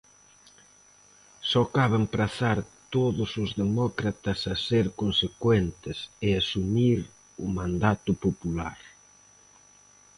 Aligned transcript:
Só 1.49 1.61
cabe 1.75 1.95
emprazar 2.03 2.57
todos 2.95 3.29
os 3.43 3.49
demócratas 3.61 4.39
a 4.53 4.55
ser 4.67 4.85
consecuentes 5.01 5.97
e 6.27 6.29
asumir 6.39 6.99
o 7.45 7.45
mandato 7.57 8.11
popular. 8.25 8.79